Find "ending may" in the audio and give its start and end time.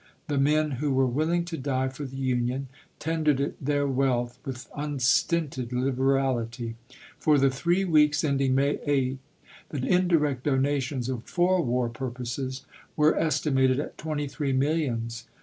8.23-8.79